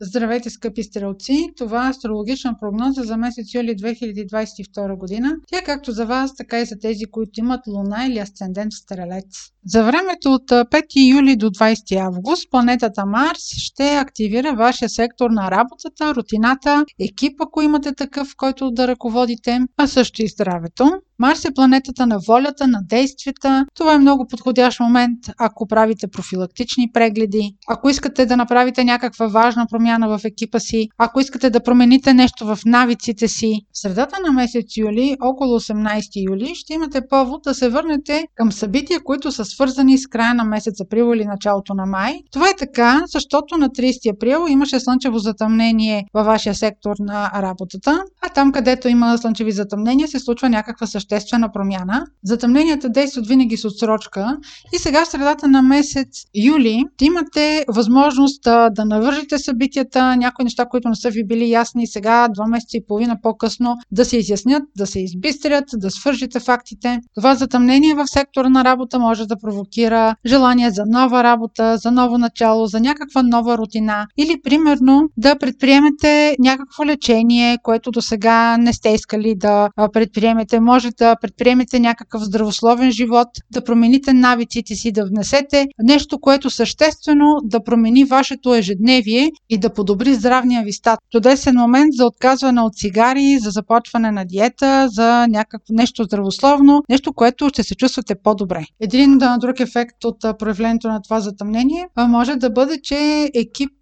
[0.00, 1.50] Здравейте, скъпи стрелци!
[1.56, 5.36] Това е астрологична прогноза за месец юли 2022 година.
[5.46, 9.54] Тя както за вас, така и за тези, които имат луна или асцендент в стрелец.
[9.66, 15.50] За времето от 5 юли до 20 август планетата Марс ще активира вашия сектор на
[15.50, 20.90] работата, рутината, екип, ако имате такъв, който да ръководите, а също и здравето.
[21.18, 23.66] Марс е планетата на волята, на действията.
[23.74, 29.66] Това е много подходящ момент, ако правите профилактични прегледи, ако искате да направите някаква важна
[29.70, 33.60] промяна в екипа си, ако искате да промените нещо в навиците си.
[33.72, 38.52] В средата на месец юли, около 18 юли, ще имате повод да се върнете към
[38.52, 42.14] събития, които са свързани с края на месец април или началото на май.
[42.32, 48.04] Това е така, защото на 30 април имаше слънчево затъмнение във вашия сектор на работата,
[48.26, 52.06] а там, където има слънчеви затъмнения, се случва някаква съществена промяна.
[52.22, 54.36] Затъмненията действат винаги с отсрочка
[54.74, 60.88] и сега в средата на месец юли имате възможност да навържите събитията, някои неща, които
[60.88, 64.86] не са ви били ясни сега, два месеца и половина по-късно, да се изяснят, да
[64.86, 67.00] се избистрят, да свържите фактите.
[67.14, 72.18] Това затъмнение в сектора на работа може да провокира желание за нова работа, за ново
[72.18, 78.13] начало, за някаква нова рутина или примерно да предприемете някакво лечение, което до сега
[78.58, 80.60] не сте искали да предприемете.
[80.60, 87.36] Може да предприемете някакъв здравословен живот, да промените навиците си, да внесете нещо, което съществено
[87.44, 90.98] да промени вашето ежедневие и да подобри здравния ви стат.
[91.12, 97.12] Чудесен момент за отказване от цигари, за започване на диета, за някакво нещо здравословно, нещо,
[97.12, 98.64] което ще се чувствате по-добре.
[98.80, 103.72] Един друг ефект от проявлението на това затъмнение може да бъде, че екип,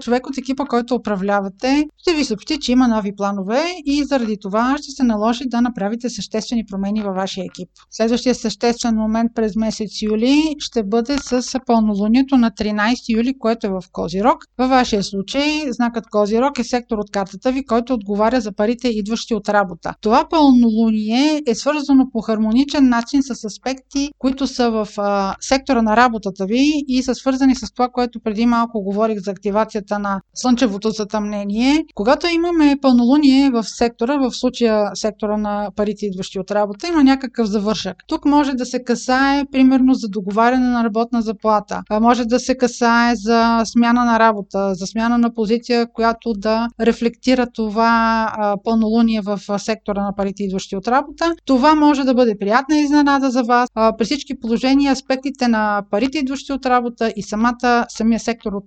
[0.00, 4.76] човек от екипа, който управлявате, ще ви съобщи, че има нови планове и заради това
[4.78, 7.68] ще се наложи да направите съществени промени във вашия екип.
[7.90, 13.70] Следващия съществен момент през месец юли ще бъде с пълнолунието на 13 юли, което е
[13.70, 14.44] в Козирог.
[14.58, 19.34] Във вашия случай знакът Козирог е сектор от картата ви, който отговаря за парите, идващи
[19.34, 19.94] от работа.
[20.00, 25.96] Това пълнолуние е свързано по хармоничен начин с аспекти, които са в а, сектора на
[25.96, 30.90] работата ви и са свързани с това, което преди малко говорих за активацията на слънчевото
[30.90, 31.84] затъмнение.
[31.94, 37.46] Когато имаме пълнолуние в сектора, в случая сектора на парите, идващи от работа, има някакъв
[37.46, 37.96] завършък.
[38.06, 41.82] Тук може да се касае, примерно, за договаряне на работна заплата.
[42.00, 47.46] Може да се касае за смяна на работа, за смяна на позиция, която да рефлектира
[47.54, 48.32] това
[48.64, 51.34] пълнолуние в сектора на парите, идващи от работа.
[51.46, 53.68] Това може да бъде приятна изненада за вас.
[53.98, 58.64] При всички положения, аспектите на парите, идващи от работа и самата, самия сектор, от,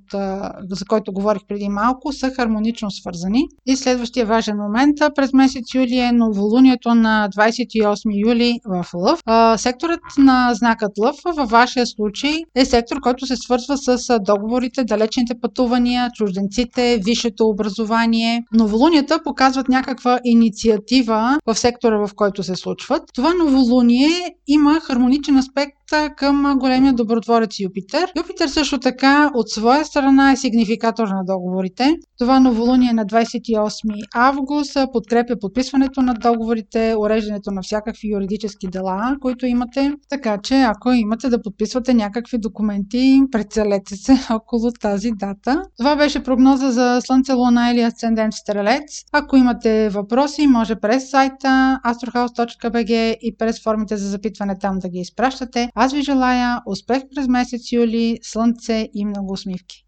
[0.72, 3.48] за който говорих преди малко, са хармонично свързани.
[3.66, 9.20] И следващия важен момент през месец юли е новолунието на 28 28 юли в Лъв.
[9.62, 15.34] секторът на знакът Лъв във вашия случай е сектор, който се свързва с договорите, далечните
[15.42, 18.44] пътувания, чужденците, висшето образование.
[18.54, 23.04] Новолунията показват някаква инициатива в сектора, в който се случват.
[23.16, 24.10] Това новолуние
[24.48, 25.78] има хармоничен аспект
[26.18, 28.12] към големия добротворец Юпитер.
[28.18, 31.96] Юпитер също така от своя страна е сигнификатор на договорите.
[32.20, 39.46] Това новолуние на 28 август подкрепя подписването на договорите, уреждането на всякакви юридически дела, които
[39.46, 39.94] имате.
[40.10, 45.62] Така че, ако имате да подписвате някакви документи, прецелете се около тази дата.
[45.78, 49.04] Това беше прогноза за Слънце, Луна или Асцендент Стрелец.
[49.12, 55.00] Ако имате въпроси, може през сайта astrohouse.bg и през формите за запитване там да ги
[55.00, 55.70] изпращате.
[55.78, 59.84] Аз ви желая успех през месец юли, слънце и много усмивки!